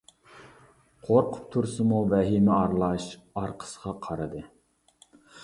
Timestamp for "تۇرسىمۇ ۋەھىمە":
1.55-2.57